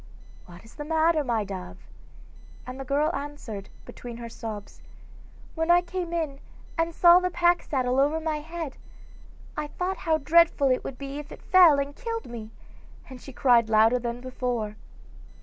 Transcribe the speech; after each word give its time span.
'What 0.47 0.65
is 0.65 0.73
the 0.73 0.83
matter, 0.83 1.23
my 1.23 1.43
dove?' 1.43 1.85
and 2.65 2.79
the 2.79 2.83
girl 2.83 3.15
answered, 3.15 3.69
between 3.85 4.17
her 4.17 4.29
sobs: 4.29 4.81
'When 5.53 5.69
I 5.69 5.81
came 5.83 6.11
in 6.11 6.39
and 6.75 6.91
saw 6.91 7.19
the 7.19 7.29
pack 7.29 7.61
saddle 7.61 7.99
over 7.99 8.19
my 8.19 8.37
head, 8.39 8.77
I 9.55 9.67
thought 9.67 9.97
how 9.97 10.17
dreadful 10.17 10.71
it 10.71 10.83
would 10.83 10.97
be 10.97 11.19
if 11.19 11.31
it 11.31 11.43
fell 11.43 11.77
and 11.77 11.95
killed 11.95 12.25
me,' 12.25 12.49
and 13.11 13.21
she 13.21 13.31
cried 13.31 13.69
louder 13.69 13.99
than 13.99 14.21
before. 14.21 14.75